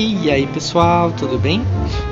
[0.00, 1.60] E aí pessoal, tudo bem?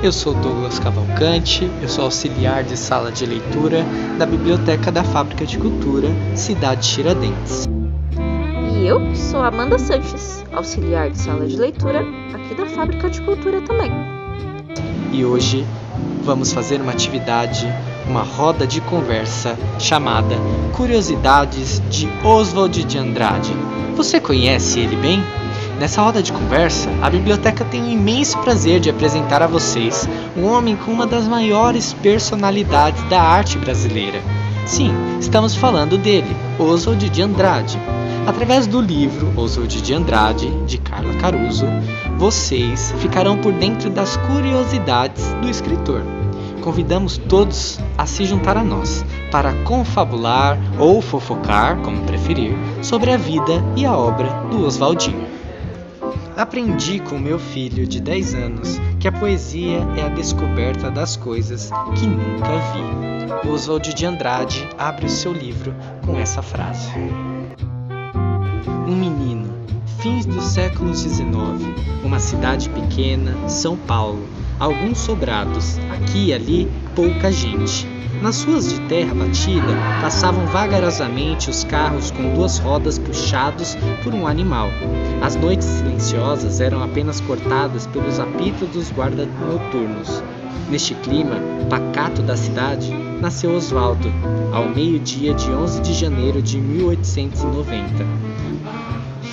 [0.03, 3.85] Eu sou Douglas Cavalcante, eu sou auxiliar de sala de leitura
[4.17, 7.65] da Biblioteca da Fábrica de Cultura, Cidade Tiradentes.
[8.75, 13.61] E eu sou Amanda Sanches, auxiliar de sala de leitura aqui da Fábrica de Cultura
[13.61, 13.91] também.
[15.13, 15.65] E hoje
[16.23, 17.65] vamos fazer uma atividade,
[18.05, 20.35] uma roda de conversa chamada
[20.75, 23.53] Curiosidades de Oswald de Andrade.
[23.95, 25.23] Você conhece ele bem?
[25.79, 30.45] Nessa roda de conversa, a biblioteca tem o imenso prazer de apresentar a vocês um
[30.45, 34.19] homem com uma das maiores personalidades da arte brasileira.
[34.65, 37.79] Sim, estamos falando dele, Oswald de Andrade.
[38.25, 41.67] Através do livro Oswald de Andrade, de Carla Caruso,
[42.17, 46.01] vocês ficarão por dentro das curiosidades do escritor.
[46.59, 53.17] Convidamos todos a se juntar a nós para confabular ou fofocar, como preferir, sobre a
[53.17, 55.36] vida e a obra do Oswaldinho.
[56.37, 61.71] Aprendi com meu filho de 10 anos que a poesia é a descoberta das coisas
[61.97, 63.49] que nunca vi.
[63.49, 65.73] Oswald de Andrade abre o seu livro
[66.05, 66.91] com essa frase.
[68.87, 69.51] Um menino,
[69.99, 71.25] fins do século XIX,
[72.03, 74.29] uma cidade pequena, São Paulo,
[74.59, 77.87] alguns sobrados, aqui e ali pouca gente.
[78.21, 79.67] Nas ruas de terra batida
[80.01, 84.69] passavam vagarosamente os carros com duas rodas puxados por um animal.
[85.21, 90.23] As noites silenciosas eram apenas cortadas pelos apitos dos guardas noturnos.
[90.69, 91.35] Neste clima
[91.69, 92.91] pacato da cidade,
[93.21, 94.11] nasceu Oswaldo,
[94.51, 98.26] ao meio-dia de 11 de janeiro de 1890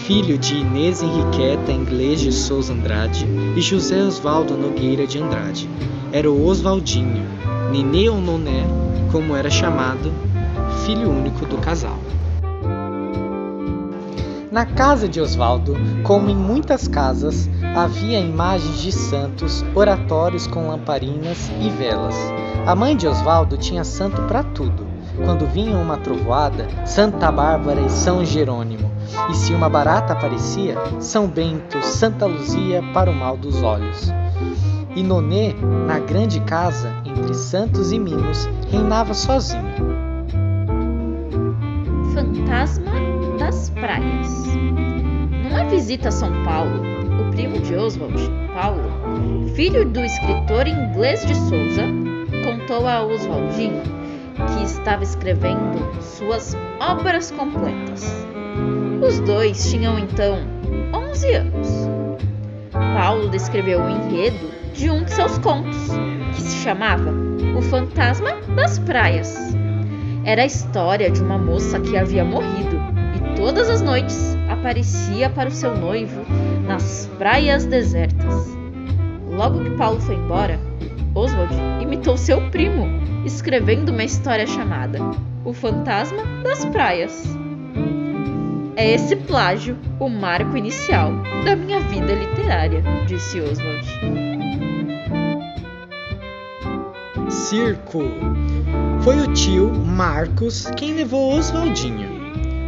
[0.07, 5.69] filho de Inês Henriqueta Inglês de Souza Andrade e José Osvaldo Nogueira de Andrade.
[6.13, 7.27] Era o Oswaldinho,
[7.73, 8.67] Nenê ou Noné,
[9.11, 10.13] como era chamado,
[10.85, 11.99] filho único do casal.
[14.53, 21.51] Na casa de Osvaldo, como em muitas casas, havia imagens de santos, oratórios com lamparinas
[21.63, 22.15] e velas.
[22.67, 24.94] A mãe de Osvaldo tinha santo para tudo.
[25.23, 28.91] Quando vinha uma trovoada, Santa Bárbara e São Jerônimo.
[29.31, 34.13] E se uma barata aparecia, São Bento, Santa Luzia para o mal dos olhos.
[34.97, 35.55] E Nonê,
[35.87, 39.63] na grande casa, entre santos e mimos, reinava sozinho.
[42.13, 42.93] Fantasma
[43.39, 44.47] das Praias.
[45.45, 46.83] Numa visita a São Paulo,
[47.21, 51.83] o primo de Oswald, Paulo, filho do escritor inglês de Souza,
[52.45, 54.04] contou a Oswaldinho
[54.35, 58.05] que estava escrevendo suas obras completas.
[59.07, 60.39] Os dois tinham então
[60.93, 61.69] 11 anos.
[62.73, 65.77] Paulo descreveu o enredo de um de seus contos,
[66.35, 67.13] que se chamava
[67.57, 69.37] O Fantasma das Praias.
[70.25, 72.77] Era a história de uma moça que havia morrido
[73.15, 76.23] e todas as noites aparecia para o seu noivo
[76.67, 78.57] nas praias desertas.
[79.29, 80.59] Logo que Paulo foi embora,
[81.15, 84.99] Oswald imitou seu primo, escrevendo uma história chamada
[85.45, 87.25] O Fantasma das Praias.
[88.77, 91.13] É esse plágio o marco inicial
[91.45, 93.87] da minha vida literária, disse Oswald.
[97.31, 98.03] Circo.
[99.03, 102.25] Foi o tio Marcos quem levou Oswaldinho.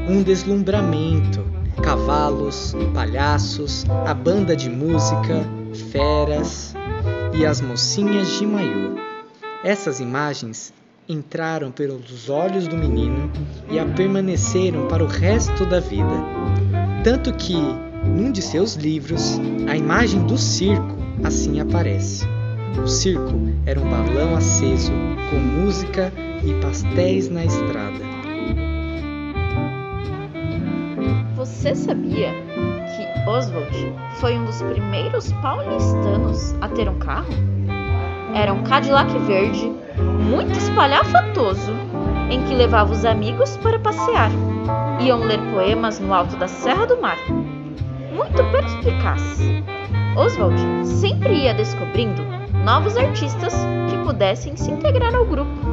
[0.09, 1.44] Um deslumbramento,
[1.83, 5.44] cavalos, palhaços, a banda de música,
[5.91, 6.75] feras
[7.34, 9.16] e as mocinhas de maiô.
[9.65, 10.72] Essas imagens
[11.09, 13.31] entraram pelos olhos do menino
[13.71, 16.25] e a permaneceram para o resto da vida.
[17.03, 17.56] Tanto que,
[18.05, 22.27] num de seus livros, a imagem do circo assim aparece.
[22.83, 24.93] O circo era um balão aceso
[25.31, 26.12] com música
[26.44, 28.05] e pastéis na estrada.
[31.34, 37.56] Você sabia que Oswald foi um dos primeiros paulistanos a ter um carro?
[38.34, 39.72] Era um Cadillac verde,
[40.31, 41.72] muito espalhafatoso,
[42.31, 44.31] em que levava os amigos para passear.
[45.00, 47.19] Iam ler poemas no alto da Serra do Mar.
[48.12, 49.38] Muito perspicaz.
[50.16, 52.23] Oswald sempre ia descobrindo
[52.64, 53.55] novos artistas
[53.88, 55.67] que pudessem se integrar ao grupo.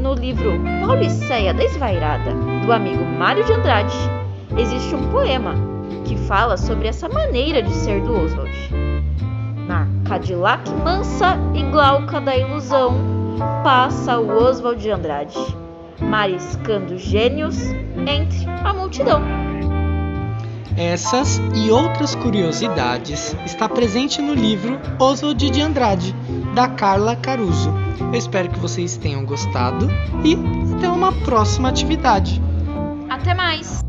[0.00, 0.52] No livro
[0.84, 2.32] Pauliceia Desvairada,
[2.64, 3.96] do amigo Mário de Andrade,
[4.56, 5.54] existe um poema
[6.04, 8.73] que fala sobre essa maneira de ser do Oswald.
[10.04, 12.94] Cadillac mansa e glauca da ilusão,
[13.62, 15.38] passa o Oswald de Andrade,
[16.00, 17.56] mariscando gênios
[18.06, 19.22] entre a multidão.
[20.76, 26.14] Essas e outras curiosidades está presente no livro Oswald de Andrade,
[26.54, 27.72] da Carla Caruso.
[28.12, 29.88] Eu espero que vocês tenham gostado
[30.24, 30.36] e
[30.76, 32.42] até uma próxima atividade.
[33.08, 33.84] Até mais!